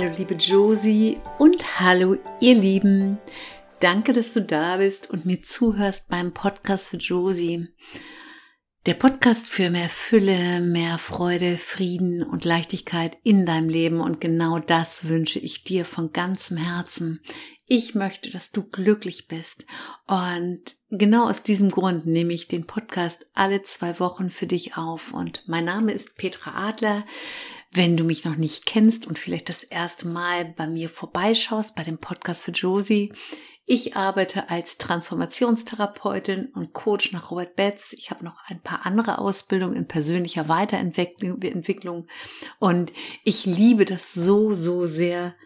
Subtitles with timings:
[0.00, 3.18] Hallo liebe Josie und hallo ihr Lieben.
[3.80, 7.68] Danke, dass du da bist und mir zuhörst beim Podcast für Josie.
[8.86, 14.58] Der Podcast für mehr Fülle, mehr Freude, Frieden und Leichtigkeit in deinem Leben und genau
[14.58, 17.20] das wünsche ich dir von ganzem Herzen.
[17.66, 19.66] Ich möchte, dass du glücklich bist
[20.06, 25.12] und genau aus diesem Grund nehme ich den Podcast alle zwei Wochen für dich auf
[25.12, 27.04] und mein Name ist Petra Adler.
[27.72, 31.84] Wenn du mich noch nicht kennst und vielleicht das erste Mal bei mir vorbeischaust, bei
[31.84, 33.12] dem Podcast für Josie,
[33.64, 37.92] ich arbeite als Transformationstherapeutin und Coach nach Robert Betz.
[37.92, 42.08] Ich habe noch ein paar andere Ausbildungen in persönlicher Weiterentwicklung
[42.58, 45.36] und ich liebe das so, so sehr,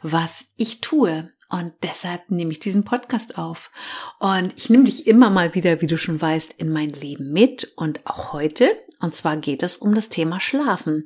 [0.00, 1.30] was ich tue.
[1.50, 3.70] Und deshalb nehme ich diesen Podcast auf.
[4.18, 7.72] Und ich nehme dich immer mal wieder, wie du schon weißt, in mein Leben mit.
[7.76, 8.76] Und auch heute.
[9.04, 11.04] Und zwar geht es um das Thema Schlafen.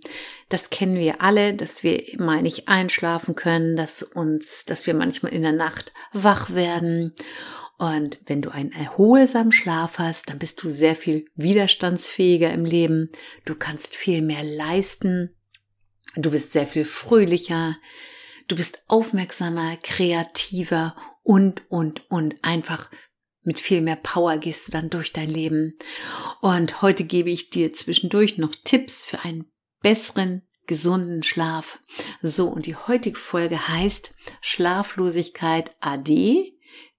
[0.49, 5.33] Das kennen wir alle, dass wir mal nicht einschlafen können, dass uns, dass wir manchmal
[5.33, 7.13] in der Nacht wach werden.
[7.77, 13.11] Und wenn du einen erholsamen Schlaf hast, dann bist du sehr viel widerstandsfähiger im Leben.
[13.45, 15.35] Du kannst viel mehr leisten.
[16.15, 17.77] Du bist sehr viel fröhlicher.
[18.47, 22.93] Du bist aufmerksamer, kreativer und, und, und einfach
[23.49, 25.79] mit viel mehr Power gehst du dann durch dein Leben.
[26.43, 31.79] Und heute gebe ich dir zwischendurch noch Tipps für einen besseren, gesunden Schlaf.
[32.21, 36.53] So, und die heutige Folge heißt Schlaflosigkeit AD,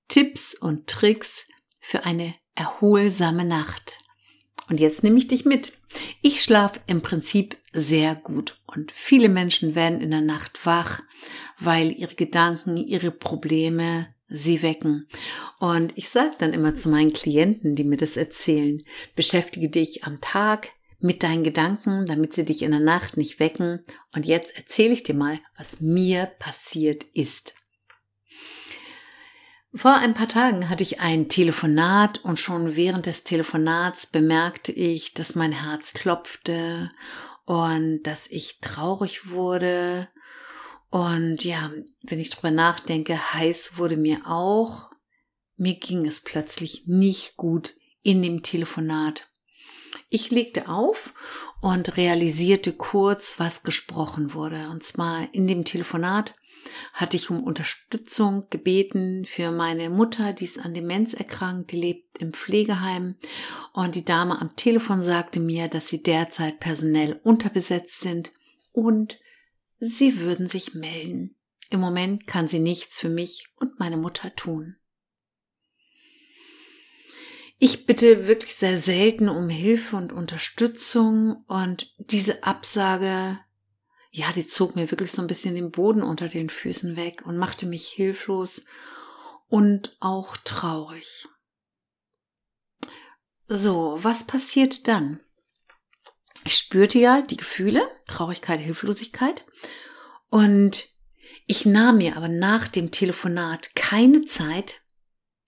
[0.07, 1.45] Tipps und Tricks
[1.79, 3.97] für eine erholsame Nacht.
[4.69, 5.73] Und jetzt nehme ich dich mit.
[6.23, 11.03] Ich schlafe im Prinzip sehr gut und viele Menschen werden in der Nacht wach,
[11.59, 15.07] weil ihre Gedanken, ihre Probleme sie wecken.
[15.59, 18.81] Und ich sage dann immer zu meinen Klienten, die mir das erzählen,
[19.15, 20.69] beschäftige dich am Tag
[20.99, 23.81] mit deinen Gedanken, damit sie dich in der Nacht nicht wecken.
[24.13, 27.53] Und jetzt erzähle ich dir mal, was mir passiert ist.
[29.73, 35.13] Vor ein paar Tagen hatte ich ein Telefonat und schon während des Telefonats bemerkte ich,
[35.13, 36.91] dass mein Herz klopfte
[37.45, 40.09] und dass ich traurig wurde.
[40.89, 44.89] Und ja, wenn ich drüber nachdenke, heiß wurde mir auch.
[45.55, 49.27] Mir ging es plötzlich nicht gut in dem Telefonat.
[50.09, 51.13] Ich legte auf
[51.61, 54.69] und realisierte kurz, was gesprochen wurde.
[54.69, 56.33] Und zwar in dem Telefonat
[56.93, 62.17] hatte ich um Unterstützung gebeten für meine Mutter, die ist an Demenz erkrankt, die lebt
[62.19, 63.15] im Pflegeheim.
[63.73, 68.31] Und die Dame am Telefon sagte mir, dass sie derzeit personell unterbesetzt sind
[68.71, 69.19] und
[69.79, 71.35] sie würden sich melden.
[71.69, 74.75] Im Moment kann sie nichts für mich und meine Mutter tun.
[77.59, 83.39] Ich bitte wirklich sehr selten um Hilfe und Unterstützung und diese Absage
[84.11, 87.37] ja, die zog mir wirklich so ein bisschen den Boden unter den Füßen weg und
[87.37, 88.63] machte mich hilflos
[89.47, 91.27] und auch traurig.
[93.47, 95.19] So, was passiert dann?
[96.45, 99.45] Ich spürte ja die Gefühle, Traurigkeit, Hilflosigkeit
[100.29, 100.87] und
[101.45, 104.81] ich nahm mir aber nach dem Telefonat keine Zeit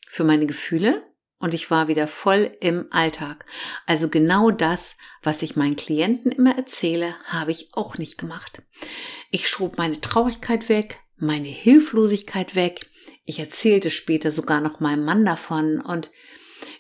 [0.08, 1.04] für meine Gefühle,
[1.42, 3.46] und ich war wieder voll im Alltag.
[3.88, 8.62] Also genau das, was ich meinen Klienten immer erzähle, habe ich auch nicht gemacht.
[9.32, 12.86] Ich schob meine Traurigkeit weg, meine Hilflosigkeit weg.
[13.26, 16.12] Ich erzählte später sogar noch meinem Mann davon und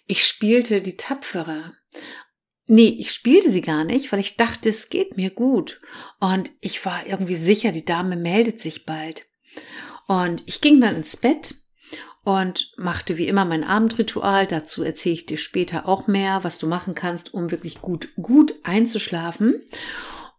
[0.05, 1.73] ich spielte die Tapfere.
[2.73, 5.81] Nee, ich spielte sie gar nicht, weil ich dachte, es geht mir gut.
[6.21, 9.25] Und ich war irgendwie sicher, die Dame meldet sich bald.
[10.07, 11.53] Und ich ging dann ins Bett
[12.23, 14.47] und machte wie immer mein Abendritual.
[14.47, 18.53] Dazu erzähle ich dir später auch mehr, was du machen kannst, um wirklich gut, gut
[18.63, 19.62] einzuschlafen.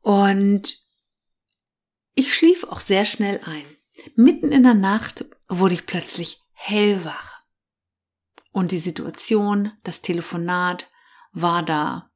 [0.00, 0.74] Und
[2.14, 3.66] ich schlief auch sehr schnell ein.
[4.16, 7.42] Mitten in der Nacht wurde ich plötzlich hellwach.
[8.52, 10.88] Und die Situation, das Telefonat
[11.32, 12.08] war da.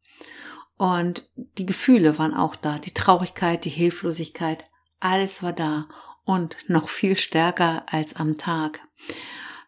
[0.77, 2.79] Und die Gefühle waren auch da.
[2.79, 4.65] Die Traurigkeit, die Hilflosigkeit,
[5.01, 5.89] alles war da.
[6.25, 8.81] Und noch viel stärker als am Tag.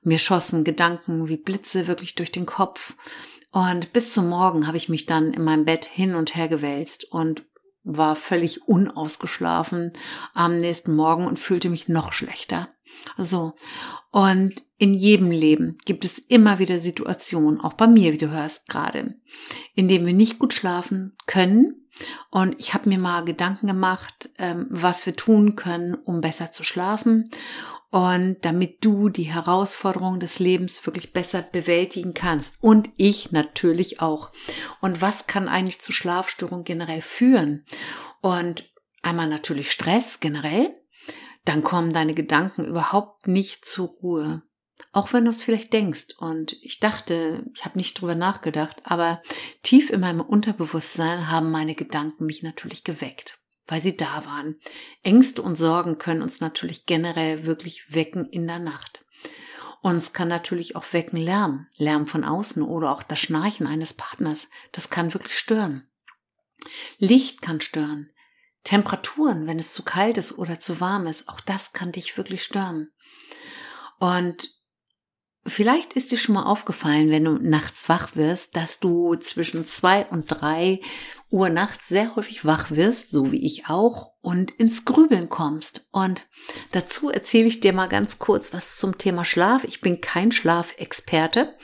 [0.03, 2.95] Mir schossen Gedanken wie Blitze wirklich durch den Kopf.
[3.53, 7.05] Und bis zum Morgen habe ich mich dann in meinem Bett hin und her gewälzt
[7.05, 7.45] und
[7.85, 9.93] war völlig unausgeschlafen
[10.35, 12.69] am nächsten Morgen und fühlte mich noch schlechter.
[13.17, 13.55] So.
[14.11, 18.69] Und in jedem Leben gibt es immer wieder Situationen, auch bei mir, wie du hörst
[18.69, 19.17] gerade,
[19.75, 21.89] in denen wir nicht gut schlafen können.
[22.31, 26.63] Und ich habe mir mal Gedanken gemacht, ähm, was wir tun können, um besser zu
[26.63, 27.25] schlafen
[27.91, 32.57] und damit du die Herausforderungen des Lebens wirklich besser bewältigen kannst.
[32.61, 34.31] Und ich natürlich auch.
[34.81, 37.65] Und was kann eigentlich zu Schlafstörungen generell führen?
[38.21, 38.71] Und
[39.03, 40.78] einmal natürlich Stress generell.
[41.49, 44.43] Dann kommen deine Gedanken überhaupt nicht zur Ruhe.
[44.93, 46.15] Auch wenn du es vielleicht denkst.
[46.19, 49.23] Und ich dachte, ich habe nicht drüber nachgedacht, aber
[49.63, 54.61] tief in meinem Unterbewusstsein haben meine Gedanken mich natürlich geweckt, weil sie da waren.
[55.03, 59.05] Ängste und Sorgen können uns natürlich generell wirklich wecken in der Nacht.
[59.81, 64.49] Uns kann natürlich auch wecken Lärm, Lärm von außen oder auch das Schnarchen eines Partners.
[64.73, 65.89] Das kann wirklich stören.
[66.99, 68.11] Licht kann stören.
[68.69, 72.45] Temperaturen, wenn es zu kalt ist oder zu warm ist, auch das kann dich wirklich
[72.45, 72.91] stören.
[73.99, 74.51] Und
[75.47, 80.05] Vielleicht ist dir schon mal aufgefallen, wenn du nachts wach wirst, dass du zwischen zwei
[80.05, 80.83] und drei
[81.31, 85.87] Uhr nachts sehr häufig wach wirst, so wie ich auch, und ins Grübeln kommst.
[85.91, 86.23] Und
[86.73, 89.65] dazu erzähle ich dir mal ganz kurz was zum Thema Schlaf.
[89.65, 91.55] Ich bin kein Schlafexperte,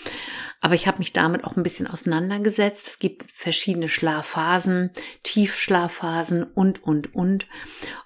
[0.61, 2.87] aber ich habe mich damit auch ein bisschen auseinandergesetzt.
[2.87, 4.91] Es gibt verschiedene Schlafphasen,
[5.23, 7.47] Tiefschlafphasen und, und, und.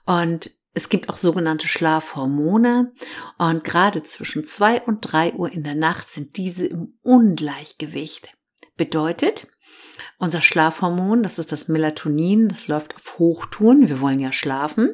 [0.07, 2.93] Und es gibt auch sogenannte Schlafhormone
[3.37, 8.33] und gerade zwischen zwei und drei Uhr in der Nacht sind diese im Ungleichgewicht.
[8.77, 9.49] Bedeutet,
[10.19, 13.89] unser Schlafhormon, das ist das Melatonin, das läuft auf Hochtouren.
[13.89, 14.93] Wir wollen ja schlafen.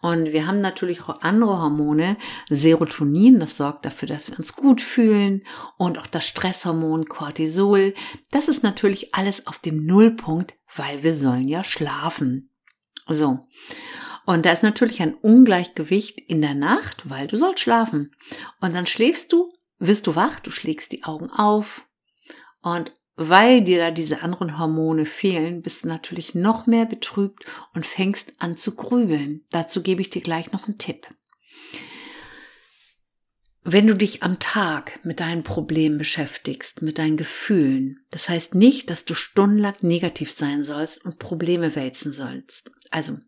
[0.00, 2.16] Und wir haben natürlich auch andere Hormone.
[2.50, 5.42] Serotonin, das sorgt dafür, dass wir uns gut fühlen.
[5.76, 7.94] Und auch das Stresshormon Cortisol.
[8.30, 12.50] Das ist natürlich alles auf dem Nullpunkt, weil wir sollen ja schlafen.
[13.06, 13.46] So.
[14.26, 18.12] Und da ist natürlich ein Ungleichgewicht in der Nacht, weil du sollst schlafen.
[18.60, 21.86] Und dann schläfst du, wirst du wach, du schlägst die Augen auf.
[22.62, 27.86] Und weil dir da diese anderen Hormone fehlen, bist du natürlich noch mehr betrübt und
[27.86, 29.44] fängst an zu grübeln.
[29.50, 31.06] Dazu gebe ich dir gleich noch einen Tipp.
[33.66, 38.90] Wenn du dich am Tag mit deinen Problemen beschäftigst, mit deinen Gefühlen, das heißt nicht,
[38.90, 42.70] dass du stundenlang negativ sein sollst und Probleme wälzen sollst.
[42.90, 43.18] Also,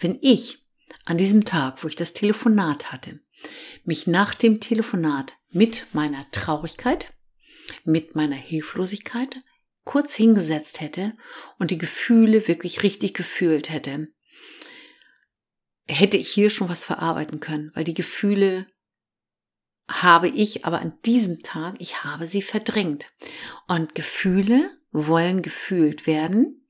[0.00, 0.64] wenn ich
[1.04, 3.20] an diesem Tag, wo ich das Telefonat hatte,
[3.84, 7.12] mich nach dem Telefonat mit meiner Traurigkeit,
[7.84, 9.42] mit meiner Hilflosigkeit
[9.84, 11.12] kurz hingesetzt hätte
[11.58, 14.08] und die Gefühle wirklich richtig gefühlt hätte,
[15.86, 18.66] hätte ich hier schon was verarbeiten können, weil die Gefühle
[19.88, 23.12] habe ich aber an diesem Tag, ich habe sie verdrängt.
[23.68, 26.66] Und Gefühle wollen gefühlt werden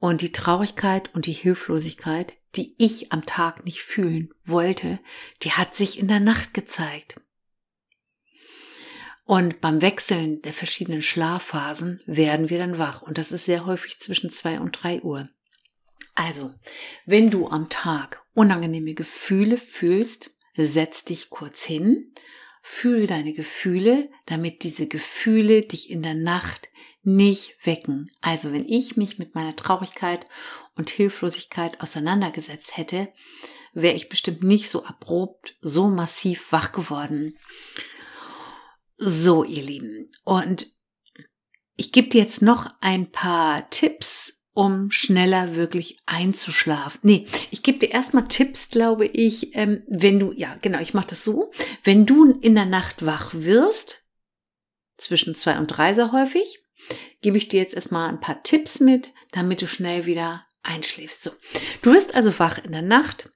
[0.00, 4.98] und die Traurigkeit und die Hilflosigkeit, die ich am Tag nicht fühlen wollte,
[5.42, 7.20] die hat sich in der Nacht gezeigt.
[9.26, 13.02] Und beim Wechseln der verschiedenen Schlafphasen werden wir dann wach.
[13.02, 15.28] Und das ist sehr häufig zwischen zwei und drei Uhr.
[16.14, 16.52] Also,
[17.06, 22.12] wenn du am Tag unangenehme Gefühle fühlst, setz dich kurz hin,
[22.62, 26.68] fühle deine Gefühle, damit diese Gefühle dich in der Nacht
[27.02, 28.10] nicht wecken.
[28.20, 30.26] Also wenn ich mich mit meiner Traurigkeit
[30.74, 33.12] und Hilflosigkeit auseinandergesetzt hätte,
[33.74, 37.36] wäre ich bestimmt nicht so abrupt, so massiv wach geworden.
[39.06, 40.10] So, ihr Lieben.
[40.24, 40.66] Und
[41.76, 47.00] ich gebe dir jetzt noch ein paar Tipps, um schneller wirklich einzuschlafen.
[47.02, 51.08] Nee, ich gebe dir erstmal Tipps, glaube ich, ähm, wenn du, ja, genau, ich mache
[51.08, 51.52] das so.
[51.82, 54.06] Wenn du in der Nacht wach wirst,
[54.96, 56.60] zwischen zwei und drei sehr häufig,
[57.20, 61.22] gebe ich dir jetzt erstmal ein paar Tipps mit, damit du schnell wieder einschläfst.
[61.22, 61.32] So.
[61.82, 63.30] Du wirst also wach in der Nacht.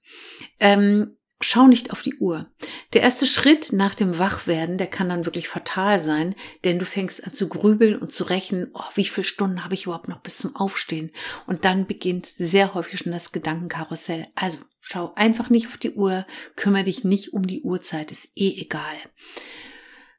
[0.60, 2.50] Ähm, schau nicht auf die Uhr.
[2.92, 7.24] Der erste Schritt nach dem Wachwerden, der kann dann wirklich fatal sein, denn du fängst
[7.24, 10.38] an zu grübeln und zu rechnen, oh, wie viele Stunden habe ich überhaupt noch bis
[10.38, 11.10] zum Aufstehen?
[11.46, 14.26] Und dann beginnt sehr häufig schon das Gedankenkarussell.
[14.34, 16.26] Also schau einfach nicht auf die Uhr,
[16.56, 18.96] kümmere dich nicht um die Uhrzeit, ist eh egal.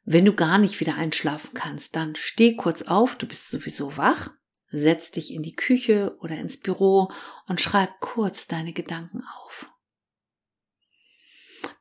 [0.05, 4.31] Wenn du gar nicht wieder einschlafen kannst, dann steh kurz auf, du bist sowieso wach,
[4.71, 7.11] setz dich in die Küche oder ins Büro
[7.47, 9.67] und schreib kurz deine Gedanken auf.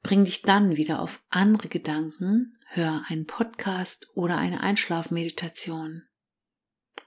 [0.09, 6.03] Bring dich dann wieder auf andere Gedanken, hör einen Podcast oder eine Einschlafmeditation.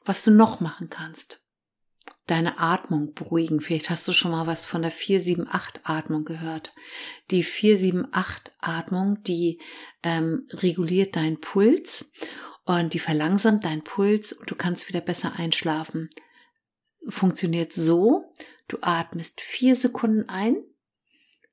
[0.06, 1.44] Was du noch machen kannst
[2.28, 3.60] deine Atmung beruhigen.
[3.60, 6.76] Vielleicht hast du schon mal was von der 478-Atmung gehört.
[7.32, 9.60] Die 478-Atmung, die
[10.04, 12.12] ähm, reguliert deinen Puls
[12.66, 16.08] und die verlangsamt deinen Puls und du kannst wieder besser einschlafen.
[17.10, 18.32] Funktioniert so,
[18.68, 20.64] du atmest vier Sekunden ein.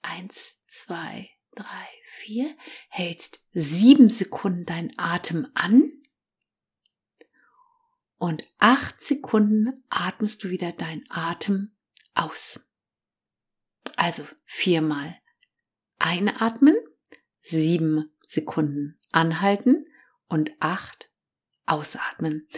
[0.02, 2.54] Eins, zwei, drei, vier.
[2.88, 5.90] Hältst sieben Sekunden deinen Atem an
[8.18, 11.72] und acht Sekunden atmest du wieder deinen Atem
[12.14, 12.68] aus.
[13.96, 15.16] Also viermal
[15.98, 16.76] einatmen,
[17.42, 19.86] sieben Sekunden anhalten
[20.28, 21.10] und acht
[21.66, 22.48] ausatmen.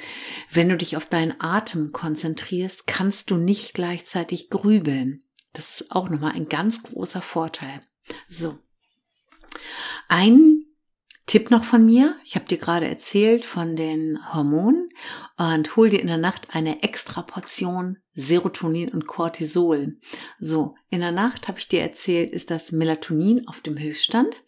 [0.50, 5.24] Wenn du dich auf deinen Atem konzentrierst, kannst du nicht gleichzeitig grübeln.
[5.52, 7.82] Das ist auch nochmal ein ganz großer Vorteil.
[8.28, 8.58] So.
[10.08, 10.64] Ein
[11.30, 12.16] Tipp noch von mir.
[12.24, 14.88] Ich habe dir gerade erzählt von den Hormonen
[15.36, 19.96] und hol dir in der Nacht eine extra Portion Serotonin und Cortisol.
[20.40, 24.42] So, in der Nacht habe ich dir erzählt, ist das Melatonin auf dem Höchststand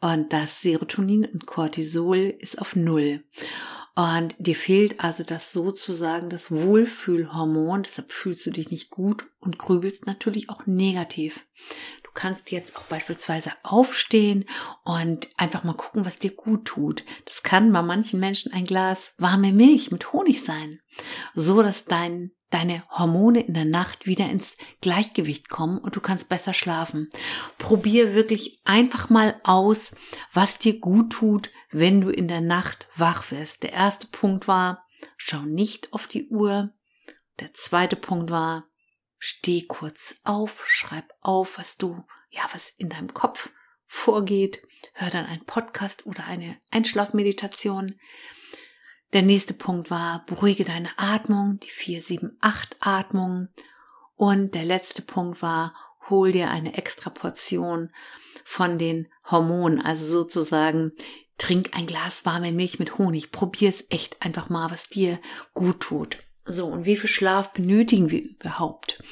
[0.00, 3.22] und das Serotonin und Cortisol ist auf Null.
[3.94, 9.56] Und dir fehlt also das sozusagen das Wohlfühlhormon, deshalb fühlst du dich nicht gut und
[9.56, 11.46] grübelst natürlich auch negativ
[12.14, 14.44] kannst jetzt auch beispielsweise aufstehen
[14.84, 17.04] und einfach mal gucken, was dir gut tut.
[17.24, 20.80] Das kann bei manchen Menschen ein Glas warme Milch mit Honig sein,
[21.34, 26.28] so dass dein deine Hormone in der Nacht wieder ins Gleichgewicht kommen und du kannst
[26.28, 27.08] besser schlafen.
[27.58, 29.92] Probier wirklich einfach mal aus,
[30.32, 33.64] was dir gut tut, wenn du in der Nacht wach wirst.
[33.64, 36.70] Der erste Punkt war, schau nicht auf die Uhr.
[37.40, 38.68] Der zweite Punkt war,
[39.26, 43.48] Steh kurz auf, schreib auf, was du, ja, was in deinem Kopf
[43.86, 44.60] vorgeht.
[44.92, 47.98] Hör dann einen Podcast oder eine Einschlafmeditation.
[49.14, 53.48] Der nächste Punkt war, beruhige deine Atmung, die 478 Atmung.
[54.14, 55.74] Und der letzte Punkt war,
[56.10, 57.94] hol dir eine extra Portion
[58.44, 60.92] von den Hormonen, also sozusagen
[61.38, 63.32] trink ein Glas warme Milch mit Honig.
[63.32, 65.18] Probier es echt einfach mal, was dir
[65.54, 66.18] gut tut.
[66.46, 69.02] So, und wie viel Schlaf benötigen wir überhaupt?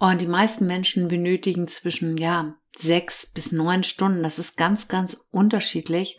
[0.00, 4.22] Und die meisten Menschen benötigen zwischen, ja, sechs bis neun Stunden.
[4.22, 6.18] Das ist ganz, ganz unterschiedlich.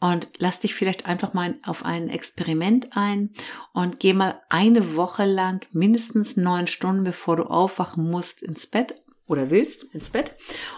[0.00, 3.30] Und lass dich vielleicht einfach mal auf ein Experiment ein
[3.72, 8.94] und geh mal eine Woche lang mindestens neun Stunden, bevor du aufwachen musst, ins Bett
[9.28, 10.34] oder willst ins Bett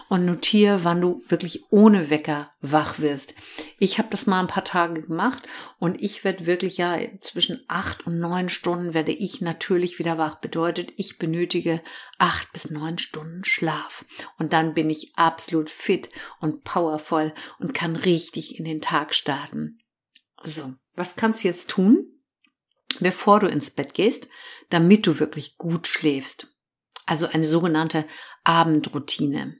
[0.09, 3.33] und notiere, wann du wirklich ohne Wecker wach wirst.
[3.79, 5.47] Ich habe das mal ein paar Tage gemacht
[5.79, 10.35] und ich werde wirklich ja zwischen acht und neun Stunden werde ich natürlich wieder wach.
[10.35, 11.81] Bedeutet, ich benötige
[12.19, 14.05] acht bis neun Stunden Schlaf
[14.37, 16.09] und dann bin ich absolut fit
[16.41, 19.79] und powervoll und kann richtig in den Tag starten.
[20.43, 22.05] So, was kannst du jetzt tun,
[22.99, 24.27] bevor du ins Bett gehst,
[24.69, 26.50] damit du wirklich gut schläfst?
[27.11, 28.05] Also eine sogenannte
[28.45, 29.57] Abendroutine.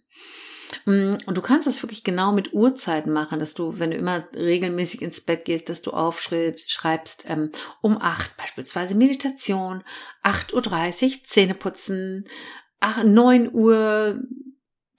[0.85, 4.25] Mm, und du kannst das wirklich genau mit Uhrzeiten machen, dass du, wenn du immer
[4.33, 9.83] regelmäßig ins Bett gehst, dass du aufschreibst, schreibst ähm, um acht beispielsweise Meditation,
[10.23, 12.23] 8.30 Uhr Zähne putzen,
[13.03, 14.21] 9 Uhr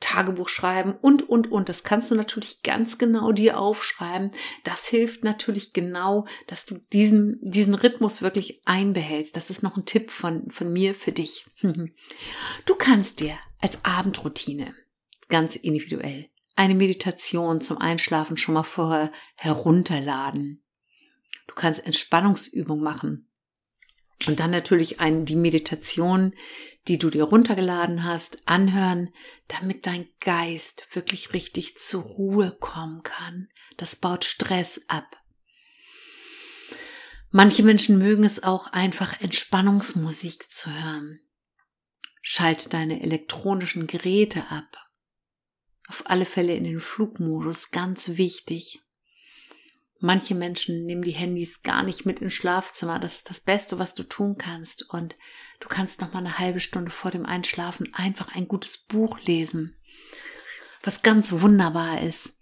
[0.03, 1.69] Tagebuch schreiben und, und, und.
[1.69, 4.33] Das kannst du natürlich ganz genau dir aufschreiben.
[4.65, 9.35] Das hilft natürlich genau, dass du diesen, diesen Rhythmus wirklich einbehältst.
[9.37, 11.47] Das ist noch ein Tipp von, von mir für dich.
[12.67, 14.75] Du kannst dir als Abendroutine
[15.29, 20.63] ganz individuell eine Meditation zum Einschlafen schon mal vorher herunterladen.
[21.47, 23.29] Du kannst Entspannungsübungen machen.
[24.27, 26.35] Und dann natürlich ein, die Meditation,
[26.89, 29.15] die du dir runtergeladen hast, anhören,
[29.49, 33.49] damit dein Geist wirklich richtig zur Ruhe kommen kann.
[33.77, 35.17] Das baut Stress ab.
[37.31, 41.21] Manche Menschen mögen es auch einfach Entspannungsmusik zu hören.
[42.21, 44.77] Schalte deine elektronischen Geräte ab.
[45.89, 48.81] Auf alle Fälle in den Flugmodus, ganz wichtig.
[50.05, 52.99] Manche Menschen nehmen die Handys gar nicht mit ins Schlafzimmer.
[52.99, 54.91] Das ist das Beste, was du tun kannst.
[54.91, 55.15] Und
[55.61, 59.77] du kannst noch mal eine halbe Stunde vor dem Einschlafen einfach ein gutes Buch lesen.
[60.83, 62.35] Was ganz wunderbar ist.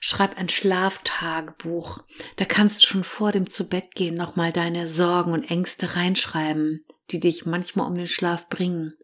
[0.00, 2.02] Schreib ein Schlaftagebuch.
[2.36, 7.20] Da kannst du schon vor dem Zubettgehen noch mal deine Sorgen und Ängste reinschreiben, die
[7.20, 8.94] dich manchmal um den Schlaf bringen.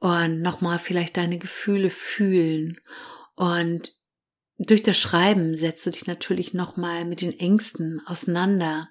[0.00, 2.78] Und noch mal vielleicht deine Gefühle fühlen
[3.36, 3.90] und
[4.58, 8.88] durch das Schreiben setzt du dich natürlich nochmal mit den Ängsten auseinander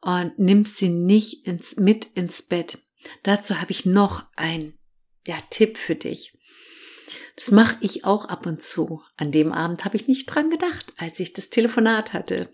[0.00, 2.78] und nimmst sie nicht ins, mit ins Bett.
[3.22, 4.74] Dazu habe ich noch ein
[5.26, 6.32] ja, Tipp für dich.
[7.36, 9.02] Das mache ich auch ab und zu.
[9.16, 12.48] An dem Abend habe ich nicht dran gedacht, als ich das Telefonat hatte.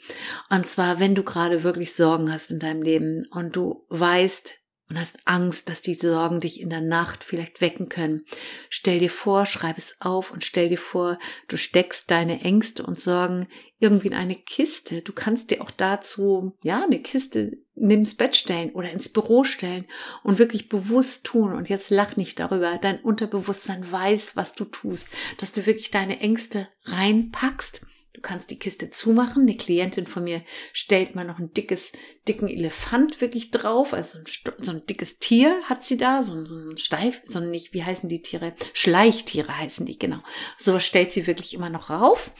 [0.50, 4.62] Und zwar, wenn du gerade wirklich Sorgen hast in deinem Leben und du weißt,
[4.92, 8.26] und hast Angst, dass die Sorgen dich in der Nacht vielleicht wecken können.
[8.68, 11.18] Stell dir vor, schreib es auf und stell dir vor,
[11.49, 15.00] du steckst deine Ängste und Sorgen irgendwie in eine Kiste.
[15.00, 19.87] Du kannst dir auch dazu, ja, eine Kiste ins Bett stellen oder ins Büro stellen
[20.25, 21.54] und wirklich bewusst tun.
[21.54, 22.76] Und jetzt lach nicht darüber.
[22.76, 25.08] Dein Unterbewusstsein weiß, was du tust,
[25.38, 27.80] dass du wirklich deine Ängste reinpackst
[28.22, 29.42] kannst die Kiste zumachen.
[29.42, 31.92] Eine Klientin von mir stellt mal noch ein dickes,
[32.26, 33.92] dicken Elefant wirklich drauf.
[33.92, 34.24] Also ein,
[34.60, 38.08] so ein dickes Tier hat sie da, so, so ein Steif, so nicht, wie heißen
[38.08, 38.54] die Tiere?
[38.72, 40.20] Schleichtiere heißen die, genau.
[40.56, 42.32] So stellt sie wirklich immer noch rauf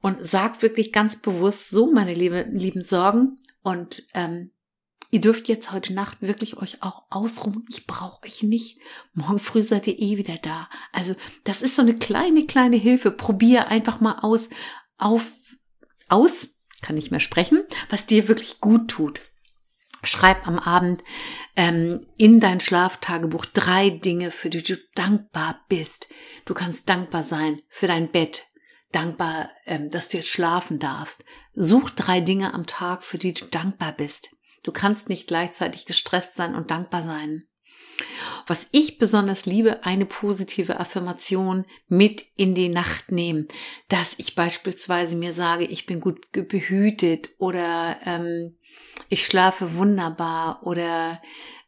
[0.00, 4.50] und sagt wirklich ganz bewusst, so meine liebe, lieben Sorgen und ähm,
[5.12, 7.64] ihr dürft jetzt heute Nacht wirklich euch auch ausruhen.
[7.68, 8.78] Ich brauche euch nicht.
[9.12, 10.68] Morgen früh seid ihr eh wieder da.
[10.92, 13.10] Also das ist so eine kleine, kleine Hilfe.
[13.10, 14.48] Probier einfach mal aus,
[15.04, 15.32] auf,
[16.08, 19.20] aus, kann nicht mehr sprechen, was dir wirklich gut tut.
[20.04, 21.04] Schreib am Abend
[21.54, 26.08] ähm, in dein Schlaftagebuch drei Dinge, für die du dankbar bist.
[26.44, 28.46] Du kannst dankbar sein für dein Bett,
[28.90, 31.24] dankbar, ähm, dass du jetzt schlafen darfst.
[31.54, 34.30] Such drei Dinge am Tag, für die du dankbar bist.
[34.64, 37.44] Du kannst nicht gleichzeitig gestresst sein und dankbar sein.
[38.46, 43.48] Was ich besonders liebe, eine positive Affirmation mit in die Nacht nehmen,
[43.88, 48.56] dass ich beispielsweise mir sage, ich bin gut behütet oder ähm,
[49.08, 51.20] ich schlafe wunderbar oder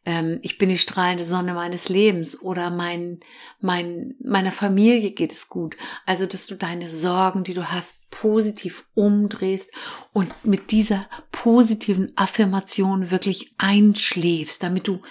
[0.05, 3.19] ähm, ich bin die strahlende Sonne meines Lebens oder mein,
[3.59, 5.75] mein, meiner Familie geht es gut.
[6.05, 9.71] Also, dass du deine Sorgen, die du hast, positiv umdrehst
[10.13, 15.01] und mit dieser positiven Affirmation wirklich einschläfst, damit du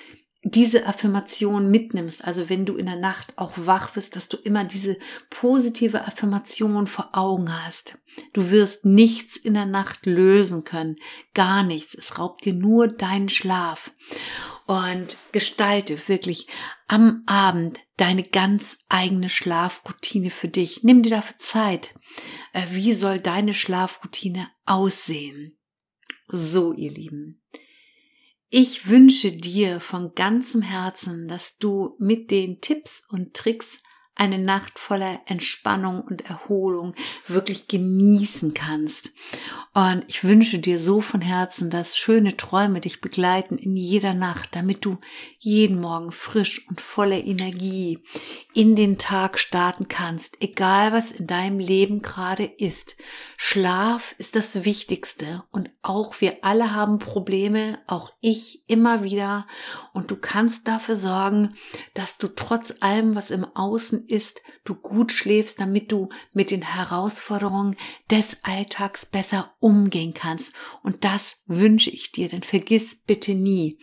[0.44, 4.64] diese Affirmation mitnimmst, also wenn du in der Nacht auch wach bist, dass du immer
[4.64, 4.98] diese
[5.30, 7.98] positive Affirmation vor Augen hast.
[8.34, 10.96] Du wirst nichts in der Nacht lösen können,
[11.32, 11.94] gar nichts.
[11.94, 13.90] Es raubt dir nur deinen Schlaf.
[14.66, 16.46] Und gestalte wirklich
[16.86, 20.82] am Abend deine ganz eigene Schlafroutine für dich.
[20.82, 21.94] Nimm dir dafür Zeit.
[22.54, 25.58] Äh, wie soll deine Schlafroutine aussehen?
[26.28, 27.42] So, ihr Lieben.
[28.56, 33.80] Ich wünsche dir von ganzem Herzen, dass du mit den Tipps und Tricks
[34.16, 36.94] eine Nacht voller Entspannung und Erholung
[37.26, 39.12] wirklich genießen kannst.
[39.72, 44.54] Und ich wünsche dir so von Herzen, dass schöne Träume dich begleiten in jeder Nacht,
[44.54, 44.98] damit du
[45.40, 47.98] jeden Morgen frisch und voller Energie
[48.52, 52.96] in den Tag starten kannst, egal was in deinem Leben gerade ist.
[53.36, 59.46] Schlaf ist das Wichtigste und auch wir alle haben Probleme, auch ich immer wieder.
[59.92, 61.54] Und du kannst dafür sorgen,
[61.94, 66.62] dass du trotz allem, was im Außen ist, du gut schläfst, damit du mit den
[66.62, 67.76] Herausforderungen
[68.10, 70.52] des Alltags besser umgehen kannst.
[70.82, 73.78] Und das wünsche ich dir, denn vergiss bitte nie,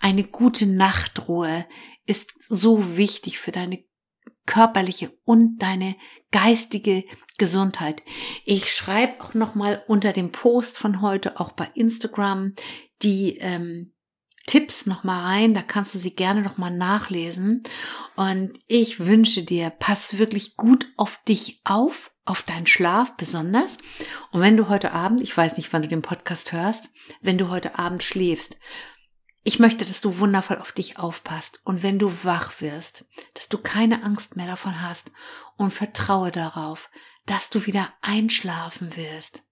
[0.00, 1.66] eine gute Nachtruhe
[2.06, 3.84] ist so wichtig für deine
[4.46, 5.94] körperliche und deine
[6.32, 7.04] geistige
[7.38, 8.02] Gesundheit.
[8.44, 12.54] Ich schreibe auch noch mal unter dem Post von heute auch bei Instagram
[13.02, 13.92] die ähm,
[14.46, 17.62] Tipps noch mal rein, da kannst du sie gerne noch mal nachlesen.
[18.16, 23.78] Und ich wünsche dir, pass wirklich gut auf dich auf, auf deinen Schlaf besonders.
[24.30, 27.48] Und wenn du heute Abend, ich weiß nicht, wann du den Podcast hörst, wenn du
[27.48, 28.58] heute Abend schläfst,
[29.44, 33.58] ich möchte, dass du wundervoll auf dich aufpasst und wenn du wach wirst, dass du
[33.58, 35.10] keine Angst mehr davon hast
[35.56, 36.90] und vertraue darauf,
[37.26, 39.42] dass du wieder einschlafen wirst.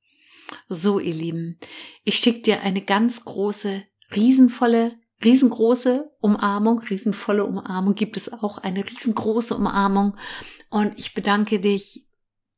[0.69, 1.59] So, ihr Lieben,
[2.05, 8.85] ich schicke dir eine ganz große riesenvolle, riesengroße Umarmung, riesenvolle Umarmung gibt es auch, eine
[8.85, 10.17] riesengroße Umarmung.
[10.71, 12.07] Und ich bedanke dich,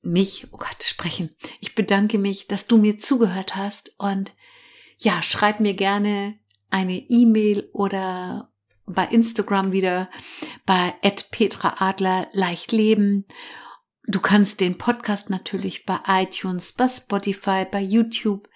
[0.03, 1.31] mich, oh Gott, sprechen.
[1.61, 4.33] Ich bedanke mich, dass du mir zugehört hast und
[4.99, 6.39] ja, schreib mir gerne
[6.71, 8.53] eine E-Mail oder
[8.87, 10.11] bei Instagram wieder
[10.67, 10.95] bei
[11.31, 13.27] Petra Adler leicht leben.
[14.07, 18.49] Du kannst den Podcast natürlich bei iTunes, bei Spotify, bei YouTube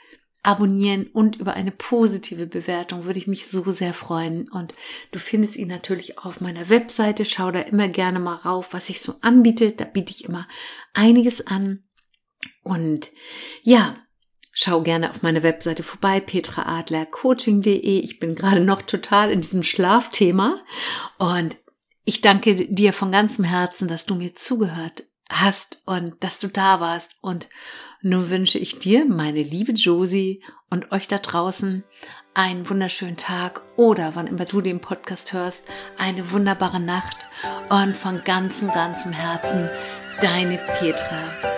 [0.47, 4.49] abonnieren und über eine positive Bewertung würde ich mich so sehr freuen.
[4.51, 4.75] Und
[5.11, 7.25] du findest ihn natürlich auf meiner Webseite.
[7.25, 9.73] Schau da immer gerne mal rauf, was ich so anbiete.
[9.73, 10.47] Da biete ich immer
[10.95, 11.83] einiges an.
[12.63, 13.11] Und
[13.63, 13.97] ja,
[14.53, 18.01] schau gerne auf meiner Webseite vorbei, petraadlercoaching.de.
[18.01, 20.63] Ich bin gerade noch total in diesem Schlafthema
[21.19, 21.57] und
[22.05, 26.79] ich danke dir von ganzem Herzen, dass du mir zugehört hast und dass du da
[26.79, 27.49] warst und
[28.03, 31.85] nun wünsche ich dir, meine liebe Josie und euch da draußen
[32.35, 35.65] einen wunderschönen Tag oder wann immer du den Podcast hörst,
[35.99, 37.27] eine wunderbare Nacht
[37.71, 39.71] und von ganzem, ganzem Herzen
[40.21, 41.56] deine Petra.